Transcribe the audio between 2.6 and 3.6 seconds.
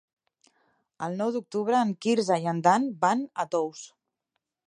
Dan van a